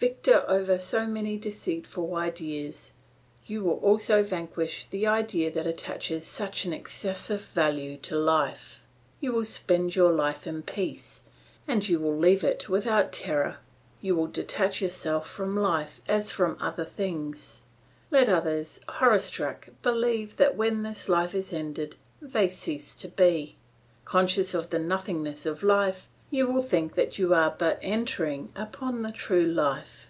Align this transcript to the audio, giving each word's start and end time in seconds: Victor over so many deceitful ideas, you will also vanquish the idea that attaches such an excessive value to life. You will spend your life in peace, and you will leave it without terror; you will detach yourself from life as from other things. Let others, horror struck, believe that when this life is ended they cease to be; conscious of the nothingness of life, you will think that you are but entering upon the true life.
Victor 0.00 0.44
over 0.48 0.78
so 0.78 1.06
many 1.06 1.38
deceitful 1.38 2.14
ideas, 2.14 2.92
you 3.46 3.64
will 3.64 3.78
also 3.78 4.22
vanquish 4.22 4.84
the 4.84 5.06
idea 5.06 5.50
that 5.50 5.66
attaches 5.66 6.26
such 6.26 6.66
an 6.66 6.74
excessive 6.74 7.40
value 7.40 7.96
to 7.96 8.14
life. 8.18 8.82
You 9.20 9.32
will 9.32 9.44
spend 9.44 9.96
your 9.96 10.12
life 10.12 10.46
in 10.46 10.62
peace, 10.62 11.22
and 11.66 11.88
you 11.88 11.98
will 12.00 12.14
leave 12.18 12.44
it 12.44 12.68
without 12.68 13.12
terror; 13.14 13.56
you 14.02 14.14
will 14.14 14.26
detach 14.26 14.82
yourself 14.82 15.26
from 15.26 15.56
life 15.56 16.02
as 16.06 16.30
from 16.30 16.58
other 16.60 16.84
things. 16.84 17.62
Let 18.10 18.28
others, 18.28 18.80
horror 18.86 19.18
struck, 19.18 19.68
believe 19.80 20.36
that 20.36 20.54
when 20.54 20.82
this 20.82 21.08
life 21.08 21.34
is 21.34 21.50
ended 21.50 21.96
they 22.20 22.50
cease 22.50 22.94
to 22.96 23.08
be; 23.08 23.56
conscious 24.04 24.52
of 24.52 24.68
the 24.68 24.78
nothingness 24.78 25.46
of 25.46 25.62
life, 25.62 26.08
you 26.30 26.48
will 26.48 26.62
think 26.62 26.96
that 26.96 27.16
you 27.16 27.32
are 27.32 27.54
but 27.58 27.78
entering 27.80 28.50
upon 28.56 29.02
the 29.02 29.12
true 29.12 29.46
life. 29.46 30.08